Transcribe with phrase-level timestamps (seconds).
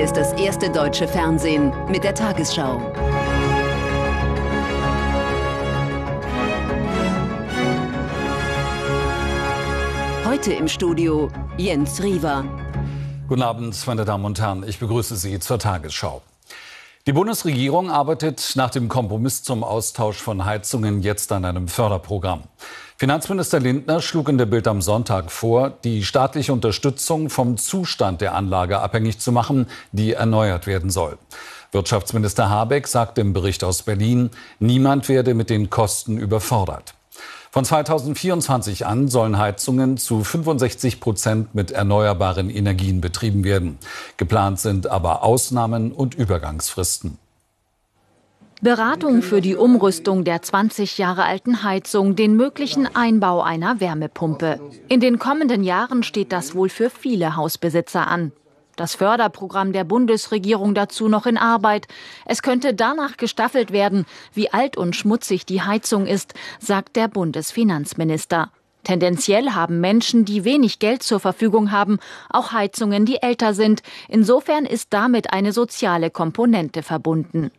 [0.00, 2.80] Hier ist das erste deutsche Fernsehen mit der Tagesschau.
[10.24, 11.28] Heute im Studio
[11.58, 12.46] Jens Riewer.
[13.28, 14.66] Guten Abend, meine Damen und Herren.
[14.66, 16.22] Ich begrüße Sie zur Tagesschau.
[17.06, 22.44] Die Bundesregierung arbeitet nach dem Kompromiss zum Austausch von Heizungen jetzt an einem Förderprogramm.
[23.00, 28.34] Finanzminister Lindner schlug in der Bild am Sonntag vor, die staatliche Unterstützung vom Zustand der
[28.34, 31.16] Anlage abhängig zu machen, die erneuert werden soll.
[31.72, 34.28] Wirtschaftsminister Habeck sagte im Bericht aus Berlin,
[34.58, 36.92] niemand werde mit den Kosten überfordert.
[37.50, 43.78] Von 2024 an sollen Heizungen zu 65 Prozent mit erneuerbaren Energien betrieben werden.
[44.18, 47.16] Geplant sind aber Ausnahmen und Übergangsfristen.
[48.62, 54.60] Beratung für die Umrüstung der 20 Jahre alten Heizung, den möglichen Einbau einer Wärmepumpe.
[54.86, 58.32] In den kommenden Jahren steht das wohl für viele Hausbesitzer an.
[58.76, 61.88] Das Förderprogramm der Bundesregierung dazu noch in Arbeit.
[62.26, 68.50] Es könnte danach gestaffelt werden, wie alt und schmutzig die Heizung ist, sagt der Bundesfinanzminister.
[68.84, 73.82] Tendenziell haben Menschen, die wenig Geld zur Verfügung haben, auch Heizungen, die älter sind.
[74.08, 77.50] Insofern ist damit eine soziale Komponente verbunden.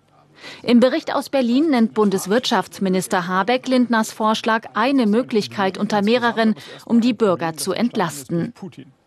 [0.64, 7.14] Im Bericht aus Berlin nennt Bundeswirtschaftsminister Habeck Lindners Vorschlag eine Möglichkeit unter mehreren, um die
[7.14, 8.54] Bürger zu entlasten.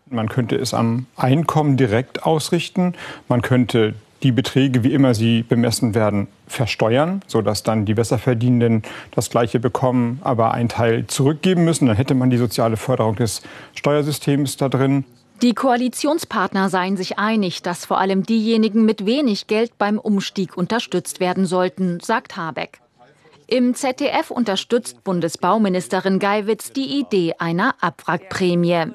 [0.09, 2.93] Man könnte es am Einkommen direkt ausrichten.
[3.27, 9.29] Man könnte die Beträge, wie immer sie bemessen werden, versteuern, sodass dann die Besserverdienenden das
[9.29, 11.87] Gleiche bekommen, aber einen Teil zurückgeben müssen.
[11.87, 13.41] Dann hätte man die soziale Förderung des
[13.73, 15.05] Steuersystems da drin.
[15.41, 21.19] Die Koalitionspartner seien sich einig, dass vor allem diejenigen mit wenig Geld beim Umstieg unterstützt
[21.19, 22.79] werden sollten, sagt Habeck.
[23.47, 28.93] Im ZDF unterstützt Bundesbauministerin Geiwitz die Idee einer Abwrackprämie.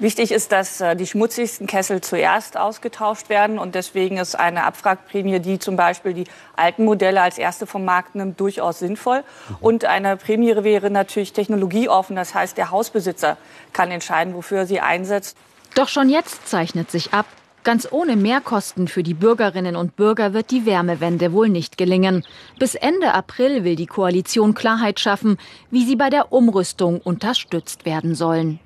[0.00, 3.58] Wichtig ist, dass äh, die schmutzigsten Kessel zuerst ausgetauscht werden.
[3.60, 6.24] Und deswegen ist eine Abwrackprämie, die zum Beispiel die
[6.56, 9.22] alten Modelle als erste vom Markt nimmt, durchaus sinnvoll.
[9.60, 12.16] Und eine Prämie wäre natürlich technologieoffen.
[12.16, 13.36] Das heißt, der Hausbesitzer
[13.72, 15.36] kann entscheiden, wofür er sie einsetzt.
[15.76, 17.26] Doch schon jetzt zeichnet sich ab,
[17.64, 22.22] Ganz ohne Mehrkosten für die Bürgerinnen und Bürger wird die Wärmewende wohl nicht gelingen.
[22.58, 25.38] Bis Ende April will die Koalition Klarheit schaffen,
[25.70, 28.60] wie sie bei der Umrüstung unterstützt werden sollen.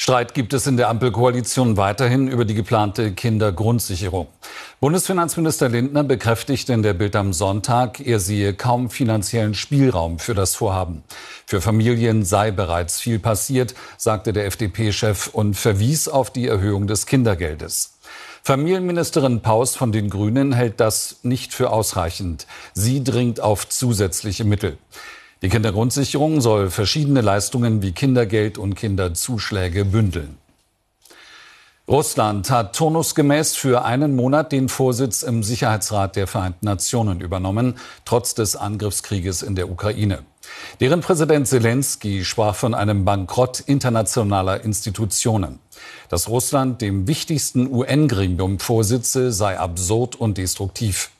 [0.00, 4.28] Streit gibt es in der Ampelkoalition weiterhin über die geplante Kindergrundsicherung.
[4.78, 10.54] Bundesfinanzminister Lindner bekräftigte in der Bild am Sonntag, er sehe kaum finanziellen Spielraum für das
[10.54, 11.02] Vorhaben.
[11.46, 17.06] Für Familien sei bereits viel passiert, sagte der FDP-Chef und verwies auf die Erhöhung des
[17.06, 17.98] Kindergeldes.
[18.44, 22.46] Familienministerin Paus von den Grünen hält das nicht für ausreichend.
[22.72, 24.78] Sie dringt auf zusätzliche Mittel.
[25.40, 30.36] Die Kindergrundsicherung soll verschiedene Leistungen wie Kindergeld und Kinderzuschläge bündeln.
[31.86, 38.34] Russland hat turnusgemäß für einen Monat den Vorsitz im Sicherheitsrat der Vereinten Nationen übernommen, trotz
[38.34, 40.18] des Angriffskrieges in der Ukraine.
[40.80, 45.60] Deren Präsident Zelensky sprach von einem Bankrott internationaler Institutionen.
[46.08, 51.10] Dass Russland dem wichtigsten UN-Gremium vorsitze, sei absurd und destruktiv.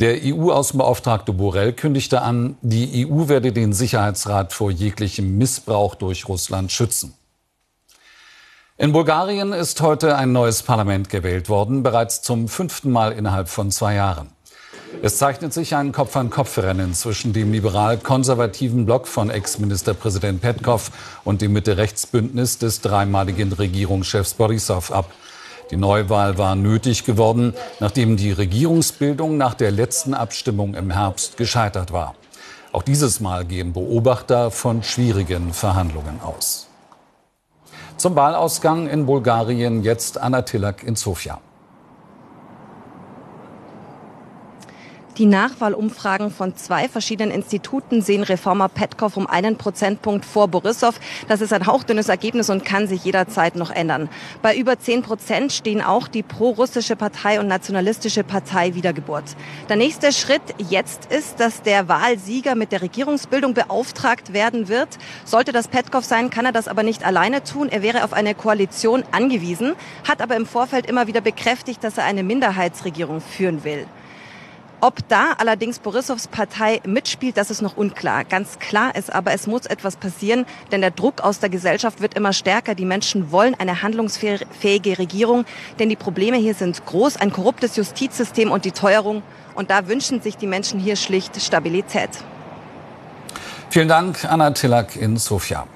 [0.00, 6.72] Der EU-Außenbeauftragte Borrell kündigte an, die EU werde den Sicherheitsrat vor jeglichem Missbrauch durch Russland
[6.72, 7.12] schützen.
[8.78, 13.70] In Bulgarien ist heute ein neues Parlament gewählt worden, bereits zum fünften Mal innerhalb von
[13.70, 14.30] zwei Jahren.
[15.02, 20.92] Es zeichnet sich ein Kopf-an-Kopf-Rennen zwischen dem liberal-konservativen Block von Ex-Ministerpräsident Petkov
[21.24, 25.12] und dem Mitte-Rechts-Bündnis des dreimaligen Regierungschefs Borissow ab.
[25.70, 31.92] Die Neuwahl war nötig geworden, nachdem die Regierungsbildung nach der letzten Abstimmung im Herbst gescheitert
[31.92, 32.14] war.
[32.72, 36.68] Auch dieses Mal gehen Beobachter von schwierigen Verhandlungen aus.
[37.96, 41.38] Zum Wahlausgang in Bulgarien jetzt Anna Tillak in Sofia.
[45.20, 50.98] Die Nachwahlumfragen von zwei verschiedenen Instituten sehen Reformer Petkov um einen Prozentpunkt vor Borissow.
[51.28, 54.08] Das ist ein hauchdünnes Ergebnis und kann sich jederzeit noch ändern.
[54.40, 59.36] Bei über zehn Prozent stehen auch die pro-russische Partei und nationalistische Partei Wiedergeburt.
[59.68, 64.88] Der nächste Schritt jetzt ist, dass der Wahlsieger mit der Regierungsbildung beauftragt werden wird.
[65.26, 67.68] Sollte das Petkov sein, kann er das aber nicht alleine tun.
[67.68, 69.74] Er wäre auf eine Koalition angewiesen,
[70.08, 73.86] hat aber im Vorfeld immer wieder bekräftigt, dass er eine Minderheitsregierung führen will.
[74.82, 78.24] Ob da allerdings Borissows Partei mitspielt, das ist noch unklar.
[78.24, 82.14] Ganz klar ist aber, es muss etwas passieren, denn der Druck aus der Gesellschaft wird
[82.14, 82.74] immer stärker.
[82.74, 85.44] Die Menschen wollen eine handlungsfähige Regierung,
[85.78, 89.22] denn die Probleme hier sind groß, ein korruptes Justizsystem und die Teuerung.
[89.54, 92.08] Und da wünschen sich die Menschen hier schlicht Stabilität.
[93.68, 95.66] Vielen Dank, Anna Tillak in Sofia.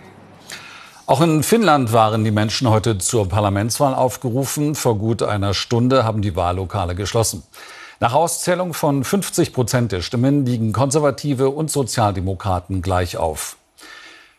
[1.04, 4.74] Auch in Finnland waren die Menschen heute zur Parlamentswahl aufgerufen.
[4.74, 7.42] Vor gut einer Stunde haben die Wahllokale geschlossen.
[8.04, 13.56] Nach Auszählung von 50 Prozent der Stimmen liegen Konservative und Sozialdemokraten gleich auf.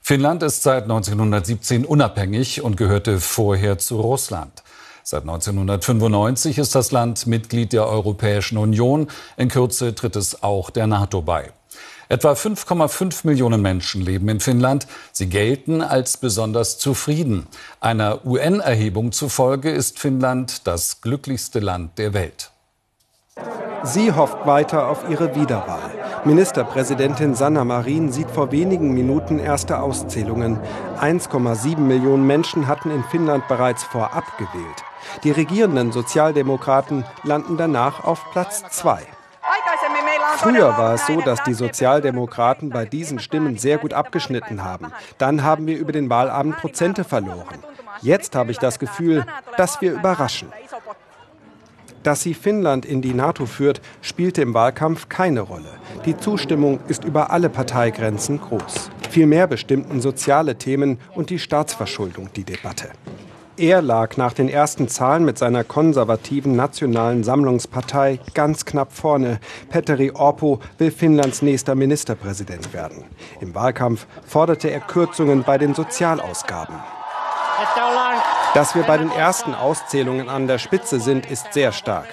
[0.03, 4.61] Finnland ist seit 1917 unabhängig und gehörte vorher zu Russland.
[5.01, 9.07] Seit 1995 ist das Land Mitglied der Europäischen Union.
[9.35, 11.51] In Kürze tritt es auch der NATO bei.
[12.07, 14.85] Etwa 5,5 Millionen Menschen leben in Finnland.
[15.11, 17.47] Sie gelten als besonders zufrieden.
[17.79, 22.51] Einer UN-Erhebung zufolge ist Finnland das glücklichste Land der Welt.
[23.85, 25.91] Sie hofft weiter auf ihre Wiederwahl.
[26.25, 30.59] Ministerpräsidentin Sanna Marin sieht vor wenigen Minuten erste Auszählungen.
[30.99, 34.83] 1,7 Millionen Menschen hatten in Finnland bereits vorab gewählt.
[35.23, 39.03] Die regierenden Sozialdemokraten landen danach auf Platz zwei.
[40.37, 44.91] Früher war es so, dass die Sozialdemokraten bei diesen Stimmen sehr gut abgeschnitten haben.
[45.19, 47.59] Dann haben wir über den Wahlabend Prozente verloren.
[48.01, 49.25] Jetzt habe ich das Gefühl,
[49.57, 50.51] dass wir überraschen.
[52.05, 55.71] Dass sie Finnland in die NATO führt, spielte im Wahlkampf keine Rolle.
[56.05, 58.91] Die Zustimmung ist über alle Parteigrenzen groß.
[59.09, 62.89] Vielmehr bestimmten soziale Themen und die Staatsverschuldung die Debatte.
[63.57, 69.39] Er lag nach den ersten Zahlen mit seiner konservativen Nationalen Sammlungspartei ganz knapp vorne.
[69.69, 73.05] Petteri Orpo will Finnlands nächster Ministerpräsident werden.
[73.39, 76.75] Im Wahlkampf forderte er Kürzungen bei den Sozialausgaben.
[78.55, 82.07] Dass wir bei den ersten Auszählungen an der Spitze sind, ist sehr stark.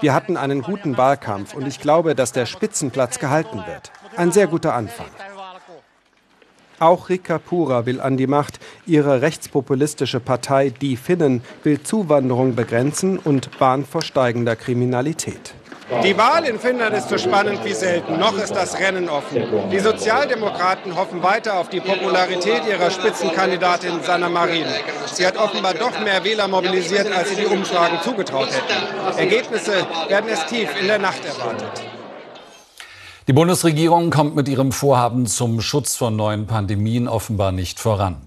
[0.00, 3.92] Wir hatten einen guten Wahlkampf und ich glaube, dass der Spitzenplatz gehalten wird.
[4.16, 5.06] Ein sehr guter Anfang.
[6.80, 8.58] Auch Rika Pura will an die Macht.
[8.86, 15.54] Ihre rechtspopulistische Partei Die Finnen will Zuwanderung begrenzen und warnt vor steigender Kriminalität.
[16.02, 18.18] Die Wahl in Finnland ist so spannend wie selten.
[18.18, 19.70] Noch ist das Rennen offen.
[19.70, 24.66] Die Sozialdemokraten hoffen weiter auf die Popularität ihrer Spitzenkandidatin Sanna Marin.
[25.12, 29.18] Sie hat offenbar doch mehr Wähler mobilisiert, als sie die Umfragen zugetraut hätten.
[29.18, 31.93] Ergebnisse werden erst tief in der Nacht erwartet.
[33.26, 38.18] Die Bundesregierung kommt mit ihrem Vorhaben zum Schutz von neuen Pandemien offenbar nicht voran.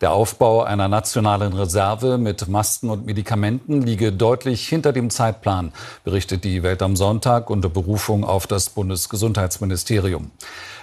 [0.00, 5.72] Der Aufbau einer nationalen Reserve mit Masken und Medikamenten liege deutlich hinter dem Zeitplan,
[6.04, 10.30] berichtet die Welt am Sonntag unter Berufung auf das Bundesgesundheitsministerium.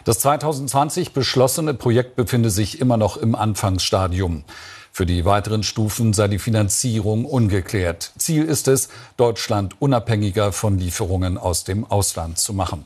[0.04, 4.44] Das 2020 beschlossene Projekt befinde sich immer noch im Anfangsstadium.
[4.92, 8.12] Für die weiteren Stufen sei die Finanzierung ungeklärt.
[8.18, 12.86] Ziel ist es, Deutschland unabhängiger von Lieferungen aus dem Ausland zu machen.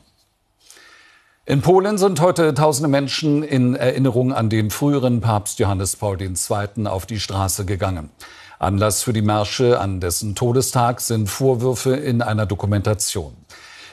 [1.48, 6.88] In Polen sind heute tausende Menschen in Erinnerung an den früheren Papst Johannes Paul II.
[6.88, 8.10] auf die Straße gegangen.
[8.58, 13.32] Anlass für die Märsche an dessen Todestag sind Vorwürfe in einer Dokumentation.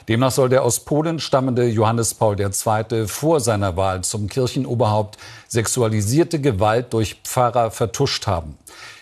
[0.08, 3.06] Demnach soll der aus Polen stammende Johannes Paul II.
[3.06, 5.16] vor seiner Wahl zum Kirchenoberhaupt
[5.46, 8.58] sexualisierte Gewalt durch Pfarrer vertuscht haben.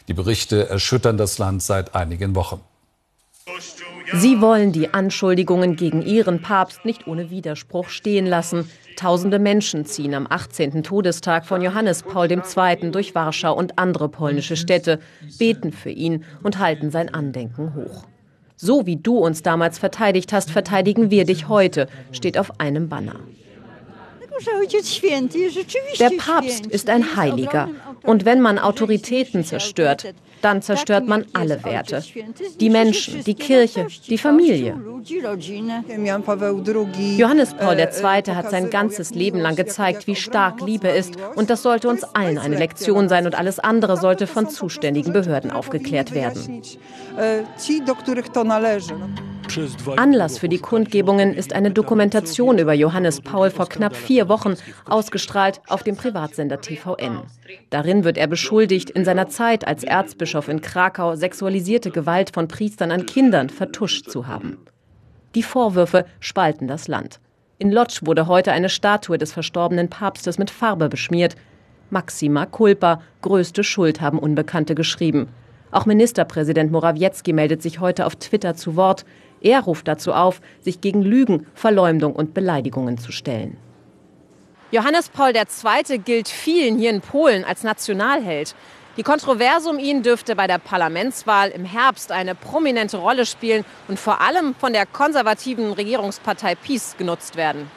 [0.09, 2.61] Die Berichte erschüttern das Land seit einigen Wochen.
[4.15, 8.71] Sie wollen die Anschuldigungen gegen ihren Papst nicht ohne Widerspruch stehen lassen.
[8.97, 10.83] Tausende Menschen ziehen am 18.
[10.83, 12.91] Todestag von Johannes Paul II.
[12.91, 15.01] durch Warschau und andere polnische Städte,
[15.39, 18.05] beten für ihn und halten sein Andenken hoch.
[18.57, 23.17] So wie du uns damals verteidigt hast, verteidigen wir dich heute, steht auf einem Banner.
[25.99, 27.69] Der Papst ist ein Heiliger.
[28.05, 32.03] Und wenn man Autoritäten zerstört, dann zerstört man alle Werte.
[32.61, 34.77] Die Menschen, die Kirche, die Familie.
[37.17, 38.35] Johannes Paul II.
[38.35, 41.15] hat sein ganzes Leben lang gezeigt, wie stark Liebe ist.
[41.37, 45.51] Und das sollte uns allen eine Lektion sein und alles andere sollte von zuständigen Behörden
[45.51, 46.63] aufgeklärt werden.
[49.97, 54.55] Anlass für die Kundgebungen ist eine Dokumentation über Johannes Paul vor knapp vier Wochen,
[54.85, 57.23] ausgestrahlt auf dem Privatsender TVN.
[57.71, 62.91] Darin wird er beschuldigt, in seiner Zeit als Erzbischof in Krakau sexualisierte Gewalt von Priestern
[62.91, 64.59] an Kindern vertuscht zu haben.
[65.35, 67.19] Die Vorwürfe spalten das Land.
[67.59, 71.37] In Lodz wurde heute eine Statue des verstorbenen Papstes mit Farbe beschmiert.
[71.91, 75.29] Maxima culpa, größte Schuld haben Unbekannte geschrieben.
[75.73, 79.07] Auch Ministerpräsident Morawiecki meldet sich heute auf Twitter zu Wort.
[79.41, 83.57] Er ruft dazu auf, sich gegen Lügen, Verleumdung und Beleidigungen zu stellen.
[84.71, 85.99] Johannes Paul II.
[85.99, 88.55] gilt vielen hier in Polen als Nationalheld.
[88.99, 93.99] Die Kontroverse um ihn dürfte bei der Parlamentswahl im Herbst eine prominente Rolle spielen und
[93.99, 97.71] vor allem von der konservativen Regierungspartei PiS genutzt werden.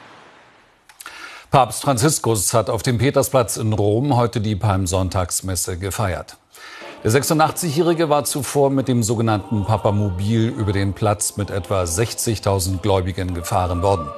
[1.50, 6.36] Papst Franziskus hat auf dem Petersplatz in Rom heute die Palmsonntagsmesse gefeiert.
[7.06, 13.32] Der 86-Jährige war zuvor mit dem sogenannten Papamobil über den Platz mit etwa 60.000 Gläubigen
[13.32, 14.08] gefahren worden.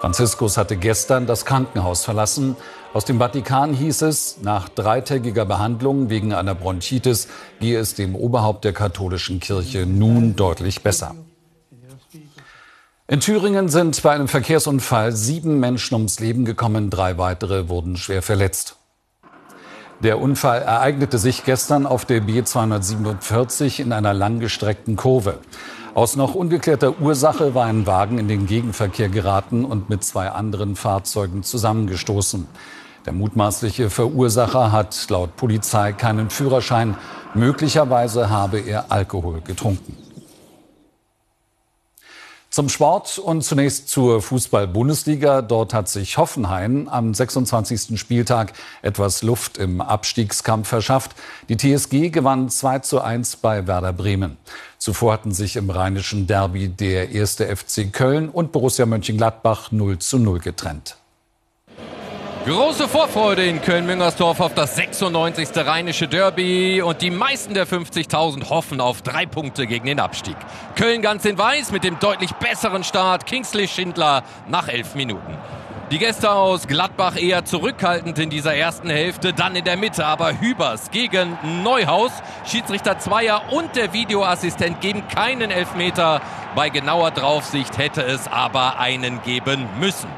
[0.00, 2.56] Franziskus hatte gestern das Krankenhaus verlassen.
[2.94, 7.28] Aus dem Vatikan hieß es, nach dreitägiger Behandlung wegen einer Bronchitis
[7.60, 11.14] gehe es dem Oberhaupt der katholischen Kirche nun deutlich besser.
[13.06, 18.22] In Thüringen sind bei einem Verkehrsunfall sieben Menschen ums Leben gekommen, drei weitere wurden schwer
[18.22, 18.79] verletzt.
[20.02, 25.40] Der Unfall ereignete sich gestern auf der B247 in einer langgestreckten Kurve.
[25.94, 30.74] Aus noch ungeklärter Ursache war ein Wagen in den Gegenverkehr geraten und mit zwei anderen
[30.74, 32.46] Fahrzeugen zusammengestoßen.
[33.04, 36.96] Der mutmaßliche Verursacher hat laut Polizei keinen Führerschein.
[37.34, 39.96] Möglicherweise habe er Alkohol getrunken.
[42.52, 45.40] Zum Sport und zunächst zur Fußball-Bundesliga.
[45.40, 47.96] Dort hat sich Hoffenheim am 26.
[47.96, 51.12] Spieltag etwas Luft im Abstiegskampf verschafft.
[51.48, 54.36] Die TSG gewann 2 zu 1 bei Werder Bremen.
[54.78, 60.18] Zuvor hatten sich im rheinischen Derby der erste FC Köln und Borussia Mönchengladbach 0 zu
[60.18, 60.96] 0 getrennt.
[62.46, 65.50] Große Vorfreude in Köln-Müngersdorf auf das 96.
[65.56, 70.36] Rheinische Derby und die meisten der 50.000 hoffen auf drei Punkte gegen den Abstieg.
[70.74, 73.26] Köln ganz in Weiß mit dem deutlich besseren Start.
[73.26, 75.36] Kingsley Schindler nach elf Minuten.
[75.90, 80.40] Die Gäste aus Gladbach eher zurückhaltend in dieser ersten Hälfte, dann in der Mitte aber
[80.40, 82.12] Hübers gegen Neuhaus.
[82.46, 86.22] Schiedsrichter Zweier und der Videoassistent geben keinen Elfmeter.
[86.54, 90.08] Bei genauer Draufsicht hätte es aber einen geben müssen.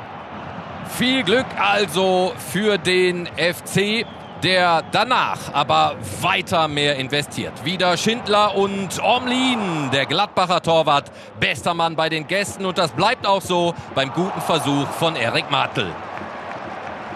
[0.89, 4.05] Viel Glück also für den FC,
[4.43, 7.65] der danach aber weiter mehr investiert.
[7.65, 11.11] Wieder Schindler und Omlin, der Gladbacher Torwart,
[11.41, 15.51] bester Mann bei den Gästen und das bleibt auch so beim guten Versuch von Erik
[15.51, 15.87] Martel.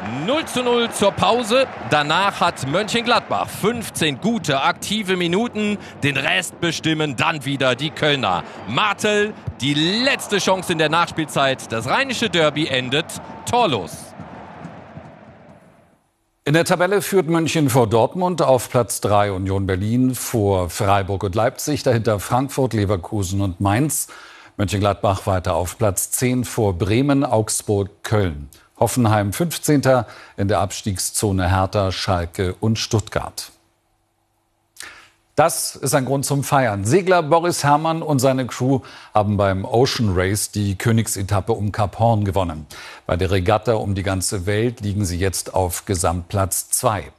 [0.07, 1.67] 0 zu 0 zur Pause.
[1.91, 5.79] Danach hat Mönchengladbach 15 gute, aktive Minuten.
[6.03, 8.45] Den Rest bestimmen dann wieder die Kölner.
[8.69, 11.73] Martel, die letzte Chance in der Nachspielzeit.
[11.73, 13.07] Das rheinische Derby endet
[13.51, 14.15] torlos.
[16.45, 21.35] In der Tabelle führt München vor Dortmund auf Platz 3 Union Berlin vor Freiburg und
[21.35, 24.07] Leipzig, dahinter Frankfurt, Leverkusen und Mainz.
[24.57, 28.49] Mönchengladbach weiter auf Platz 10 vor Bremen, Augsburg, Köln.
[28.79, 30.05] Hoffenheim 15.
[30.37, 33.51] in der Abstiegszone Hertha, Schalke und Stuttgart.
[35.37, 36.87] Das ist ein Grund zum Feiern.
[36.87, 38.81] Segler Boris Herrmann und seine Crew
[39.13, 42.67] haben beim Ocean Race die Königsetappe um Kap Horn gewonnen.
[43.05, 47.13] Bei der Regatta um die ganze Welt liegen sie jetzt auf Gesamtplatz 2.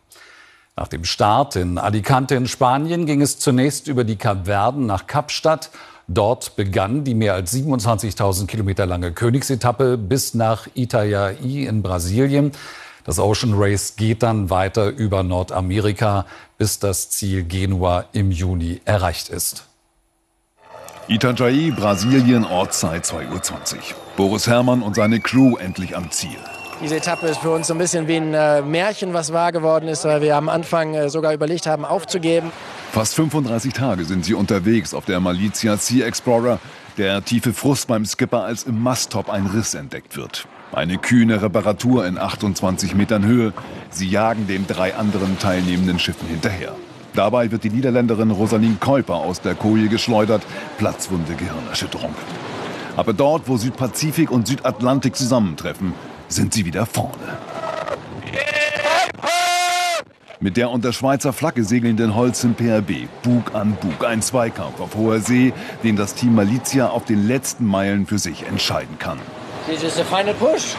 [0.78, 5.72] Nach dem Start in Alicante in Spanien ging es zunächst über die Kapverden nach Kapstadt
[6.08, 12.54] Dort begann die mehr als 27.000 Kilometer lange Königsetappe bis nach Itajaí in Brasilien.
[13.04, 16.26] Das Ocean Race geht dann weiter über Nordamerika,
[16.58, 19.66] bis das Ziel Genua im Juni erreicht ist.
[21.10, 23.82] Itajaí, Brasilien, Ortszeit 2.20 Uhr.
[24.16, 26.40] Boris Herrmann und seine Crew endlich am Ziel.
[26.80, 29.88] Diese Etappe ist für uns so ein bisschen wie ein äh, Märchen, was wahr geworden
[29.88, 32.52] ist, weil wir am Anfang äh, sogar überlegt haben, aufzugeben.
[32.92, 36.60] Fast 35 Tage sind sie unterwegs auf der Malizia Sea Explorer.
[36.98, 40.48] Der tiefe Frust beim Skipper, als im Masttop ein Riss entdeckt wird.
[40.72, 43.54] Eine kühne Reparatur in 28 Metern Höhe.
[43.90, 46.74] Sie jagen den drei anderen teilnehmenden Schiffen hinterher.
[47.16, 50.44] Dabei wird die Niederländerin Rosaline Kuiper aus der Koje geschleudert.
[50.78, 52.14] Platzwunde Gehirnerschütterung.
[52.96, 55.94] Aber dort, wo Südpazifik und Südatlantik zusammentreffen,
[56.28, 57.38] sind sie wieder vorne.
[60.40, 65.20] Mit der unter Schweizer Flagge segelnden Holzen PRB, Bug an Bug, ein Zweikampf auf hoher
[65.20, 65.52] See,
[65.84, 69.18] den das Team Malizia auf den letzten Meilen für sich entscheiden kann.
[70.36, 70.76] Push.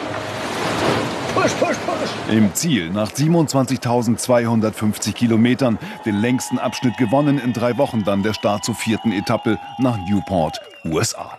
[1.35, 2.09] Push, push, push.
[2.31, 8.63] Im Ziel nach 27.250 Kilometern, den längsten Abschnitt gewonnen, in drei Wochen dann der Start
[8.63, 11.37] zur vierten Etappe nach Newport, USA.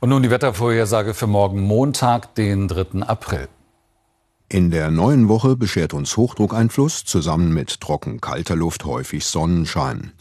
[0.00, 3.02] Und nun die Wettervorhersage für morgen Montag, den 3.
[3.02, 3.48] April.
[4.50, 10.12] In der neuen Woche beschert uns Hochdruckeinfluss zusammen mit trocken kalter Luft häufig Sonnenschein.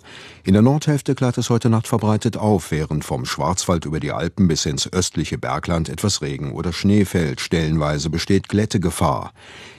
[0.44, 4.50] In der Nordhälfte klart es heute Nacht verbreitet auf, während vom Schwarzwald über die Alpen
[4.50, 7.40] bis ins östliche Bergland etwas Regen oder Schnee fällt.
[7.40, 9.32] Stellenweise besteht Glättegefahr.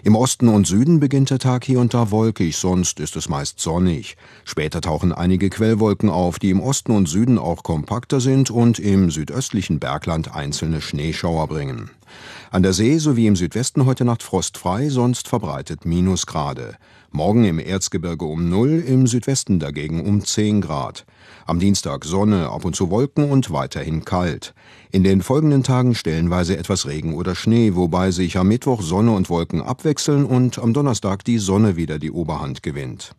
[0.02, 3.61] Im Osten und Süden beginnt der Tag hier und da wolkig, sonst ist es meist
[3.61, 4.17] sonnig.
[4.47, 9.11] Später tauchen einige Quellwolken auf, die im Osten und Süden auch kompakter sind und im
[9.11, 11.90] südöstlichen Bergland einzelne Schneeschauer bringen.
[12.50, 16.76] An der See sowie im Südwesten heute Nacht frostfrei, sonst verbreitet Minusgrade.
[17.11, 21.05] Morgen im Erzgebirge um 0, im Südwesten dagegen um 10 Grad.
[21.45, 24.55] Am Dienstag Sonne, ab und zu Wolken und weiterhin kalt.
[24.90, 29.28] In den folgenden Tagen stellenweise etwas Regen oder Schnee, wobei sich am Mittwoch Sonne und
[29.28, 33.14] Wolken abwechseln und am Donnerstag die Sonne wieder die Oberhand gewinnt.